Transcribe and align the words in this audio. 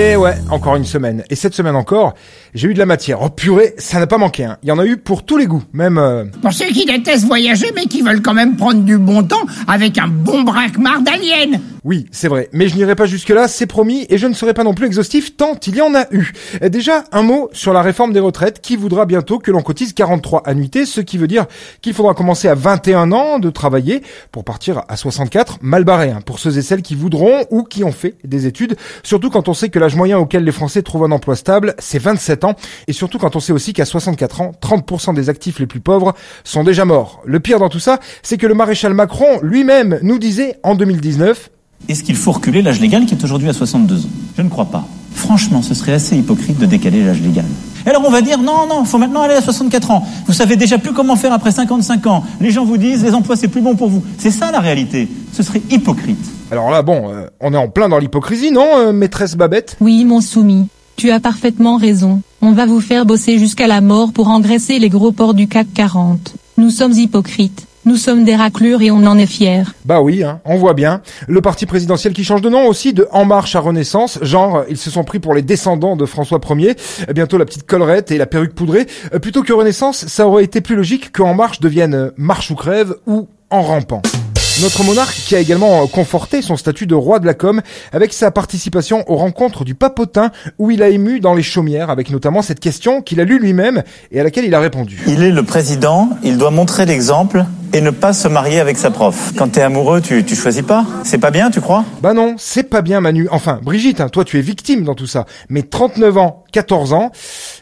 Et 0.00 0.16
ouais, 0.16 0.34
encore 0.48 0.76
une 0.76 0.86
semaine. 0.86 1.24
Et 1.28 1.34
cette 1.34 1.52
semaine 1.52 1.76
encore, 1.76 2.14
j'ai 2.54 2.68
eu 2.68 2.74
de 2.74 2.78
la 2.78 2.86
matière. 2.86 3.20
Oh 3.22 3.28
purée, 3.28 3.74
ça 3.78 3.98
n'a 3.98 4.06
pas 4.06 4.18
manqué. 4.18 4.44
Hein. 4.44 4.58
Il 4.62 4.68
y 4.68 4.72
en 4.72 4.78
a 4.78 4.86
eu 4.86 4.96
pour 4.96 5.24
tous 5.24 5.36
les 5.36 5.46
goûts, 5.46 5.62
même... 5.72 5.98
Euh... 5.98 6.24
Pour 6.42 6.52
ceux 6.52 6.66
qui 6.66 6.84
détestent 6.84 7.24
voyager 7.24 7.72
mais 7.74 7.86
qui 7.86 8.02
veulent 8.02 8.22
quand 8.22 8.34
même 8.34 8.56
prendre 8.56 8.82
du 8.82 8.98
bon 8.98 9.22
temps 9.22 9.46
avec 9.68 9.98
un 9.98 10.08
bon 10.08 10.42
braquemar 10.42 11.02
d'alien. 11.02 11.60
Oui, 11.84 12.06
c'est 12.10 12.28
vrai. 12.28 12.48
Mais 12.52 12.68
je 12.68 12.76
n'irai 12.76 12.94
pas 12.94 13.06
jusque-là, 13.06 13.48
c'est 13.48 13.66
promis, 13.66 14.06
et 14.10 14.18
je 14.18 14.26
ne 14.26 14.34
serai 14.34 14.52
pas 14.52 14.64
non 14.64 14.74
plus 14.74 14.86
exhaustif 14.86 15.36
tant 15.36 15.54
il 15.66 15.76
y 15.76 15.80
en 15.80 15.94
a 15.94 16.06
eu. 16.10 16.32
Déjà, 16.62 17.04
un 17.12 17.22
mot 17.22 17.48
sur 17.52 17.72
la 17.72 17.80
réforme 17.80 18.12
des 18.12 18.20
retraites 18.20 18.60
qui 18.60 18.76
voudra 18.76 19.06
bientôt 19.06 19.38
que 19.38 19.50
l'on 19.50 19.62
cotise 19.62 19.92
43 19.92 20.42
annuités, 20.46 20.84
ce 20.84 21.00
qui 21.00 21.16
veut 21.16 21.28
dire 21.28 21.46
qu'il 21.80 21.94
faudra 21.94 22.14
commencer 22.14 22.48
à 22.48 22.54
21 22.54 23.12
ans 23.12 23.38
de 23.38 23.50
travailler 23.50 24.02
pour 24.32 24.44
partir 24.44 24.82
à 24.88 24.96
64, 24.96 25.58
mal 25.62 25.84
barré, 25.84 26.10
hein, 26.10 26.20
pour 26.24 26.38
ceux 26.38 26.58
et 26.58 26.62
celles 26.62 26.82
qui 26.82 26.94
voudront 26.94 27.44
ou 27.50 27.62
qui 27.62 27.84
ont 27.84 27.92
fait 27.92 28.16
des 28.24 28.46
études, 28.46 28.76
surtout 29.02 29.30
quand 29.30 29.48
on 29.48 29.54
sait 29.54 29.68
que 29.68 29.78
l'âge 29.78 29.94
moyen 29.94 30.18
auquel 30.18 30.44
les 30.44 30.52
Français 30.52 30.82
trouvent 30.82 31.04
un 31.04 31.12
emploi 31.12 31.36
stable, 31.36 31.74
c'est 31.78 31.98
27 31.98 32.39
ans, 32.44 32.54
et 32.86 32.92
surtout 32.92 33.18
quand 33.18 33.36
on 33.36 33.40
sait 33.40 33.52
aussi 33.52 33.72
qu'à 33.72 33.84
64 33.84 34.40
ans, 34.40 34.52
30% 34.60 35.14
des 35.14 35.28
actifs 35.28 35.58
les 35.58 35.66
plus 35.66 35.80
pauvres 35.80 36.14
sont 36.44 36.64
déjà 36.64 36.84
morts. 36.84 37.20
Le 37.24 37.40
pire 37.40 37.58
dans 37.58 37.68
tout 37.68 37.80
ça, 37.80 38.00
c'est 38.22 38.38
que 38.38 38.46
le 38.46 38.54
maréchal 38.54 38.94
Macron 38.94 39.38
lui-même 39.42 39.98
nous 40.02 40.18
disait 40.18 40.58
en 40.62 40.74
2019 40.74 41.50
est-ce 41.88 42.02
qu'il 42.02 42.16
faut 42.16 42.32
reculer 42.32 42.62
l'âge 42.62 42.80
légal 42.80 43.06
qui 43.06 43.14
est 43.14 43.24
aujourd'hui 43.24 43.48
à 43.48 43.52
62 43.52 44.04
ans? 44.04 44.08
Je 44.36 44.42
ne 44.42 44.48
crois 44.48 44.66
pas. 44.66 44.84
Franchement, 45.14 45.62
ce 45.62 45.74
serait 45.74 45.92
assez 45.92 46.16
hypocrite 46.16 46.58
de 46.58 46.66
décaler 46.66 47.02
l'âge 47.02 47.20
légal. 47.20 47.46
Et 47.86 47.88
alors 47.88 48.02
on 48.06 48.10
va 48.10 48.20
dire 48.20 48.38
non, 48.38 48.66
non, 48.68 48.82
il 48.82 48.86
faut 48.86 48.98
maintenant 48.98 49.22
aller 49.22 49.34
à 49.34 49.40
64 49.40 49.90
ans. 49.90 50.06
Vous 50.26 50.34
savez 50.34 50.56
déjà 50.56 50.78
plus 50.78 50.92
comment 50.92 51.16
faire 51.16 51.32
après 51.32 51.50
55 51.50 52.06
ans. 52.06 52.24
Les 52.40 52.50
gens 52.50 52.64
vous 52.64 52.76
disent 52.76 53.02
les 53.02 53.14
emplois 53.14 53.36
c'est 53.36 53.48
plus 53.48 53.62
bon 53.62 53.74
pour 53.74 53.88
vous. 53.88 54.04
C'est 54.18 54.30
ça 54.30 54.50
la 54.52 54.60
réalité. 54.60 55.08
Ce 55.32 55.42
serait 55.42 55.62
hypocrite. 55.70 56.24
Alors 56.50 56.70
là, 56.70 56.82
bon, 56.82 57.10
euh, 57.10 57.26
on 57.40 57.54
est 57.54 57.56
en 57.56 57.68
plein 57.68 57.88
dans 57.88 57.98
l'hypocrisie, 57.98 58.50
non, 58.50 58.66
euh, 58.76 58.92
maîtresse 58.92 59.36
Babette? 59.36 59.76
Oui, 59.80 60.04
mon 60.04 60.20
soumis. 60.20 60.68
Tu 61.00 61.10
as 61.10 61.18
parfaitement 61.18 61.78
raison. 61.78 62.20
On 62.42 62.52
va 62.52 62.66
vous 62.66 62.82
faire 62.82 63.06
bosser 63.06 63.38
jusqu'à 63.38 63.66
la 63.66 63.80
mort 63.80 64.12
pour 64.12 64.28
engraisser 64.28 64.78
les 64.78 64.90
gros 64.90 65.12
porcs 65.12 65.32
du 65.32 65.48
CAC 65.48 65.68
40. 65.72 66.34
Nous 66.58 66.68
sommes 66.68 66.92
hypocrites. 66.92 67.66
Nous 67.86 67.96
sommes 67.96 68.22
des 68.22 68.36
raclures 68.36 68.82
et 68.82 68.90
on 68.90 69.06
en 69.06 69.16
est 69.16 69.24
fiers. 69.24 69.62
Bah 69.86 70.02
oui, 70.02 70.22
hein, 70.22 70.42
on 70.44 70.58
voit 70.58 70.74
bien. 70.74 71.00
Le 71.26 71.40
parti 71.40 71.64
présidentiel 71.64 72.12
qui 72.12 72.22
change 72.22 72.42
de 72.42 72.50
nom 72.50 72.66
aussi, 72.66 72.92
de 72.92 73.08
En 73.12 73.24
Marche 73.24 73.56
à 73.56 73.60
Renaissance. 73.60 74.18
Genre, 74.20 74.64
ils 74.68 74.76
se 74.76 74.90
sont 74.90 75.02
pris 75.02 75.20
pour 75.20 75.32
les 75.32 75.40
descendants 75.40 75.96
de 75.96 76.04
François 76.04 76.38
Ier. 76.50 76.76
Bientôt 77.14 77.38
la 77.38 77.46
petite 77.46 77.66
collerette 77.66 78.10
et 78.10 78.18
la 78.18 78.26
perruque 78.26 78.54
poudrée. 78.54 78.86
Euh, 79.14 79.18
plutôt 79.20 79.42
que 79.42 79.54
Renaissance, 79.54 80.06
ça 80.06 80.26
aurait 80.26 80.44
été 80.44 80.60
plus 80.60 80.76
logique 80.76 81.12
que 81.12 81.22
En 81.22 81.32
Marche 81.32 81.60
devienne 81.60 81.94
euh, 81.94 82.10
Marche 82.18 82.50
ou 82.50 82.56
Crève 82.56 82.94
ou 83.06 83.26
En 83.48 83.62
Rampant. 83.62 84.02
Notre 84.62 84.84
monarque 84.84 85.14
qui 85.14 85.34
a 85.34 85.38
également 85.38 85.86
conforté 85.86 86.42
son 86.42 86.58
statut 86.58 86.86
de 86.86 86.94
roi 86.94 87.18
de 87.18 87.24
la 87.24 87.32
com 87.32 87.62
avec 87.92 88.12
sa 88.12 88.30
participation 88.30 89.10
aux 89.10 89.16
rencontres 89.16 89.64
du 89.64 89.74
Papotin 89.74 90.32
où 90.58 90.70
il 90.70 90.82
a 90.82 90.90
ému 90.90 91.18
dans 91.18 91.32
les 91.32 91.42
chaumières 91.42 91.88
avec 91.88 92.10
notamment 92.10 92.42
cette 92.42 92.60
question 92.60 93.00
qu'il 93.00 93.20
a 93.20 93.24
lue 93.24 93.38
lui-même 93.38 93.82
et 94.12 94.20
à 94.20 94.22
laquelle 94.22 94.44
il 94.44 94.54
a 94.54 94.60
répondu. 94.60 95.02
Il 95.06 95.22
est 95.22 95.30
le 95.30 95.42
président, 95.44 96.10
il 96.22 96.36
doit 96.36 96.50
montrer 96.50 96.84
l'exemple 96.84 97.46
et 97.72 97.80
ne 97.80 97.88
pas 97.88 98.12
se 98.12 98.28
marier 98.28 98.60
avec 98.60 98.76
sa 98.76 98.90
prof. 98.90 99.32
Quand 99.34 99.48
t'es 99.48 99.62
amoureux, 99.62 100.02
tu, 100.02 100.24
tu 100.24 100.36
choisis 100.36 100.62
pas 100.62 100.84
C'est 101.04 101.18
pas 101.18 101.30
bien, 101.30 101.50
tu 101.50 101.62
crois? 101.62 101.86
Bah 102.02 102.12
non, 102.12 102.34
c'est 102.36 102.64
pas 102.64 102.82
bien 102.82 103.00
Manu. 103.00 103.28
Enfin, 103.30 103.60
Brigitte, 103.62 104.02
hein, 104.02 104.10
toi 104.10 104.26
tu 104.26 104.38
es 104.38 104.42
victime 104.42 104.84
dans 104.84 104.94
tout 104.94 105.06
ça. 105.06 105.24
Mais 105.48 105.62
39 105.62 106.18
ans, 106.18 106.44
14 106.52 106.92
ans, 106.92 107.12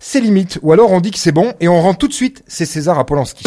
c'est 0.00 0.20
limite. 0.20 0.58
Ou 0.62 0.72
alors 0.72 0.92
on 0.92 1.00
dit 1.00 1.10
que 1.10 1.18
c'est 1.18 1.32
bon 1.32 1.52
et 1.60 1.68
on 1.68 1.82
rend 1.82 1.92
tout 1.92 2.08
de 2.08 2.14
suite 2.14 2.42
c'est 2.46 2.64
César 2.64 2.98
à 2.98 3.04
Polanski. 3.04 3.44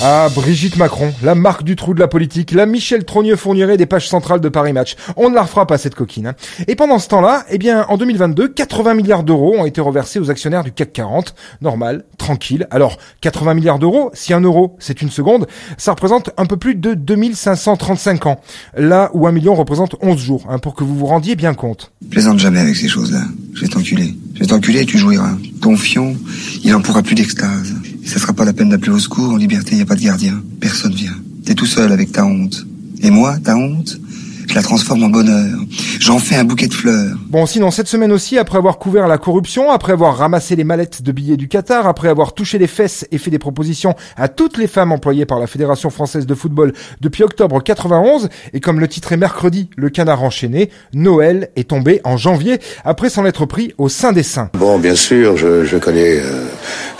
Ah, 0.00 0.28
Brigitte 0.32 0.76
Macron, 0.76 1.12
la 1.24 1.34
marque 1.34 1.64
du 1.64 1.74
trou 1.74 1.92
de 1.92 1.98
la 1.98 2.06
politique, 2.06 2.52
la 2.52 2.66
Michel 2.66 3.04
Trogneux 3.04 3.34
fournirait 3.34 3.76
des 3.76 3.86
pages 3.86 4.08
centrales 4.08 4.40
de 4.40 4.48
Paris 4.48 4.72
Match. 4.72 4.94
On 5.16 5.28
ne 5.28 5.34
la 5.34 5.42
refera 5.42 5.66
pas 5.66 5.76
cette 5.76 5.96
coquine. 5.96 6.28
Hein. 6.28 6.34
Et 6.68 6.76
pendant 6.76 7.00
ce 7.00 7.08
temps-là, 7.08 7.44
eh 7.50 7.58
bien, 7.58 7.84
en 7.88 7.96
2022, 7.96 8.46
80 8.46 8.94
milliards 8.94 9.24
d'euros 9.24 9.56
ont 9.58 9.66
été 9.66 9.80
reversés 9.80 10.20
aux 10.20 10.30
actionnaires 10.30 10.62
du 10.62 10.70
CAC 10.70 10.92
40. 10.92 11.34
Normal, 11.62 12.04
tranquille. 12.16 12.68
Alors, 12.70 12.96
80 13.22 13.54
milliards 13.54 13.80
d'euros, 13.80 14.12
si 14.14 14.32
un 14.32 14.40
euro 14.40 14.76
c'est 14.78 15.02
une 15.02 15.10
seconde, 15.10 15.48
ça 15.78 15.90
représente 15.90 16.30
un 16.36 16.46
peu 16.46 16.56
plus 16.56 16.76
de 16.76 16.94
2535 16.94 18.26
ans. 18.26 18.40
Là 18.76 19.10
où 19.14 19.26
un 19.26 19.32
million 19.32 19.56
représente 19.56 19.96
11 20.00 20.16
jours, 20.20 20.46
hein, 20.48 20.60
pour 20.60 20.76
que 20.76 20.84
vous 20.84 20.96
vous 20.96 21.06
rendiez 21.06 21.34
bien 21.34 21.54
compte. 21.54 21.90
Plaisante 22.08 22.38
jamais 22.38 22.60
avec 22.60 22.76
ces 22.76 22.86
choses-là. 22.86 23.24
Je 23.52 23.62
vais 23.62 23.68
t'enculer. 23.68 24.14
Je 24.34 24.40
vais 24.40 24.46
t'enculer 24.46 24.82
et 24.82 24.86
tu 24.86 24.96
jouiras. 24.96 25.32
Ton 25.60 25.76
fion, 25.76 26.16
il 26.62 26.72
en 26.72 26.80
pourra 26.80 27.02
plus 27.02 27.16
d'extase. 27.16 27.74
Ça 28.08 28.18
sera 28.18 28.32
pas 28.32 28.46
la 28.46 28.54
peine 28.54 28.70
d'appeler 28.70 28.92
au 28.92 28.98
secours. 28.98 29.32
En 29.32 29.36
liberté, 29.36 29.72
il 29.72 29.78
y 29.78 29.82
a 29.82 29.84
pas 29.84 29.94
de 29.94 30.00
gardien. 30.00 30.42
Personne 30.60 30.94
vient. 30.94 31.14
T'es 31.44 31.54
tout 31.54 31.66
seul 31.66 31.92
avec 31.92 32.10
ta 32.10 32.24
honte. 32.24 32.66
Et 33.02 33.10
moi, 33.10 33.36
ta 33.38 33.54
honte 33.54 34.00
je 34.48 34.54
la 34.54 34.62
transforme 34.62 35.04
en 35.04 35.08
bonheur. 35.08 35.58
J'en 36.00 36.18
fais 36.18 36.36
un 36.36 36.44
bouquet 36.44 36.68
de 36.68 36.72
fleurs. 36.72 37.16
Bon, 37.28 37.44
sinon, 37.44 37.70
cette 37.70 37.86
semaine 37.86 38.10
aussi, 38.12 38.38
après 38.38 38.56
avoir 38.56 38.78
couvert 38.78 39.06
la 39.06 39.18
corruption, 39.18 39.70
après 39.70 39.92
avoir 39.92 40.16
ramassé 40.16 40.56
les 40.56 40.64
mallettes 40.64 41.02
de 41.02 41.12
billets 41.12 41.36
du 41.36 41.48
Qatar, 41.48 41.86
après 41.86 42.08
avoir 42.08 42.32
touché 42.32 42.56
les 42.56 42.66
fesses 42.66 43.06
et 43.12 43.18
fait 43.18 43.30
des 43.30 43.38
propositions 43.38 43.94
à 44.16 44.28
toutes 44.28 44.56
les 44.56 44.66
femmes 44.66 44.90
employées 44.90 45.26
par 45.26 45.38
la 45.38 45.46
Fédération 45.46 45.90
française 45.90 46.24
de 46.24 46.34
football 46.34 46.72
depuis 47.02 47.24
octobre 47.24 47.62
91, 47.62 48.30
et 48.54 48.60
comme 48.60 48.80
le 48.80 48.88
titre 48.88 49.12
est 49.12 49.18
mercredi, 49.18 49.68
le 49.76 49.90
canard 49.90 50.22
enchaîné, 50.22 50.70
Noël 50.94 51.50
est 51.56 51.68
tombé 51.68 52.00
en 52.04 52.16
janvier, 52.16 52.58
après 52.86 53.10
s'en 53.10 53.26
être 53.26 53.44
pris 53.44 53.74
au 53.76 53.90
sein 53.90 54.12
des 54.12 54.22
saints. 54.22 54.50
Bon, 54.54 54.78
bien 54.78 54.94
sûr, 54.94 55.36
je, 55.36 55.64
je 55.64 55.76
connais... 55.76 56.20
Euh, 56.20 56.47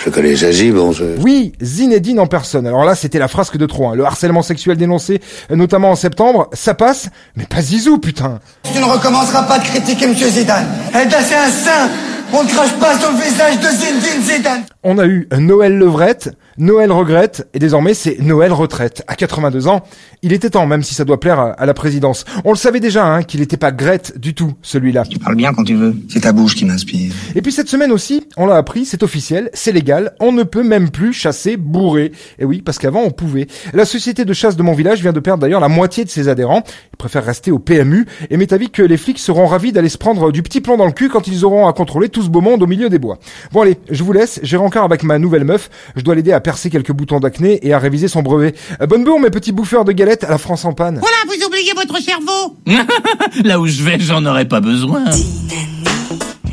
je 0.09 0.15
connais 0.15 0.35
Zazie, 0.35 0.71
bon, 0.71 0.93
je... 0.93 1.05
Oui, 1.21 1.53
Zinedine 1.61 2.19
en 2.19 2.27
personne. 2.27 2.67
Alors 2.67 2.85
là, 2.85 2.95
c'était 2.95 3.19
la 3.19 3.29
frasque 3.29 3.59
de 3.59 3.67
trop. 3.67 3.89
Hein. 3.89 3.95
Le 3.95 4.07
harcèlement 4.07 4.41
sexuel 4.41 4.79
dénoncé, 4.79 5.21
notamment 5.51 5.91
en 5.91 5.97
septembre, 5.97 6.49
ça 6.55 6.73
passe, 6.73 7.11
mais 7.37 7.45
pas 7.45 7.61
Zizou, 7.61 7.99
putain 7.99 8.39
Tu 8.73 8.79
ne 8.79 8.85
recommenceras 8.85 9.43
pas 9.43 9.59
de 9.59 9.65
critiquer 9.65 10.07
Monsieur 10.07 10.31
Zidane. 10.31 10.67
Elle 10.95 11.11
c'est 11.11 11.35
un 11.35 11.51
saint 11.51 11.91
On 12.33 12.43
ne 12.43 12.49
crache 12.49 12.73
pas 12.81 12.99
sur 12.99 13.11
le 13.11 13.19
visage 13.19 13.59
de 13.61 13.69
Zinedine 13.69 14.23
Zidane 14.23 14.63
On 14.83 14.97
a 14.97 15.05
eu 15.05 15.29
Noël 15.37 15.77
Levrette, 15.77 16.31
Noël 16.59 16.91
regrette, 16.91 17.49
et 17.55 17.61
désormais 17.61 17.95
c'est 17.95 18.19
Noël 18.21 18.53
retraite. 18.53 19.05
À 19.07 19.15
82 19.15 19.69
ans, 19.69 19.83
il 20.23 20.33
était 20.33 20.51
temps, 20.51 20.67
même 20.67 20.83
si 20.83 20.95
ça 20.95 21.05
doit 21.05 21.21
plaire 21.21 21.55
à 21.57 21.67
la 21.67 21.75
présidence. 21.75 22.25
On 22.45 22.51
le 22.51 22.57
savait 22.57 22.81
déjà, 22.81 23.07
hein, 23.07 23.23
qu'il 23.23 23.39
n'était 23.41 23.57
pas 23.57 23.71
Grette 23.71 24.19
du 24.19 24.35
tout, 24.35 24.55
celui-là. 24.63 25.05
Tu 25.09 25.21
parles 25.21 25.37
bien 25.37 25.53
quand 25.53 25.63
tu 25.63 25.77
veux. 25.77 25.95
C'est 26.09 26.21
ta 26.21 26.33
bouche 26.33 26.57
qui 26.57 26.65
m'inspire. 26.65 27.13
Et 27.37 27.43
puis 27.43 27.53
cette 27.53 27.69
semaine 27.69 27.93
aussi, 27.93 28.27
on 28.37 28.47
l'a 28.47 28.57
appris, 28.57 28.85
c'est 28.87 29.05
officiel, 29.05 29.51
c'est 29.55 29.71
légal, 29.71 30.15
on 30.19 30.33
ne 30.33 30.43
peut 30.43 30.65
même 30.65 30.91
plus 30.91 31.13
chasser 31.13 31.57
bourré. 31.57 32.11
Et 32.41 32.45
oui, 32.45 32.61
parce 32.61 32.79
qu'avant 32.79 33.03
on 33.03 33.11
pouvait. 33.11 33.47
La 33.73 33.85
société 33.85 34.25
de 34.25 34.33
chasse 34.33 34.57
de 34.57 34.63
mon 34.65 34.73
village 34.73 35.01
vient 35.01 35.13
de 35.13 35.21
perdre 35.21 35.43
d'ailleurs 35.43 35.61
la 35.61 35.69
moitié 35.69 36.05
de 36.05 36.11
ses 36.11 36.29
adhérents. 36.29 36.65
Ils 36.93 36.97
préfèrent 36.97 37.25
rester 37.25 37.53
au 37.53 37.61
PMU, 37.61 38.07
et 38.31 38.37
m'est 38.37 38.53
avis 38.53 38.71
que 38.71 38.83
les 38.83 38.97
flics 38.97 39.21
seront 39.21 39.47
ravis 39.47 39.71
d'aller 39.71 39.89
se 39.89 39.99
prendre 39.99 40.33
du 40.33 40.43
petit 40.43 40.61
plomb 40.61 40.77
dans 40.77 40.87
le 40.87 40.93
cul 40.93 41.09
quand 41.09 41.29
ils 41.29 41.45
auront 41.45 41.69
à 41.69 41.73
contrôler 41.73 42.09
tout 42.09 42.23
ce 42.23 42.29
beau 42.29 42.41
monde 42.41 42.63
au 42.65 42.67
milieu 42.67 42.89
des 42.89 42.99
bois. 42.99 43.19
Bon 43.53 43.63
allez, 43.63 43.77
je 43.91 44.03
vous 44.03 44.13
laisse, 44.13 44.41
j'ai 44.43 44.57
rencard 44.57 44.85
avec 44.85 45.05
ma 45.05 45.19
nouvelle 45.21 45.45
meuf, 45.45 45.71
je 45.95 46.03
dois 46.03 46.17
l'aider 46.17 46.33
à 46.33 46.41
percer 46.49 46.71
quelques 46.71 46.93
boutons 46.93 47.21
et 47.43 47.75
à 47.75 47.79
réviser 47.79 48.09
son 48.09 48.23
brevet. 48.23 48.55
Euh, 48.81 48.87
bonne 48.87 49.05
bourre, 49.05 49.21
mes 49.21 49.29
petits 49.29 49.53
bouffeurs 49.53 49.85
de 49.85 49.93
galettes 49.93 50.25
à 50.25 50.31
la 50.31 50.39
France 50.39 50.65
en 50.65 50.73
panne. 50.73 50.99
Voilà, 50.99 51.17
vous 51.27 51.47
oubliez 51.47 51.75
votre 51.75 52.03
cerveau 52.03 52.57
Là 53.45 53.61
où 53.61 53.67
je 53.67 53.83
vais, 53.83 53.99
j'en 54.01 54.25
aurais 54.25 54.47
pas 54.47 54.61
besoin. 54.61 55.05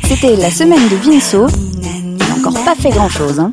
C'était 0.03 0.35
la 0.35 0.51
semaine 0.51 0.85
de 0.89 0.95
Vinceau. 0.97 1.47
Il 1.47 2.17
n'a 2.17 2.35
encore 2.35 2.61
pas 2.65 2.75
fait 2.75 2.89
grand-chose, 2.89 3.39
hein. 3.39 3.51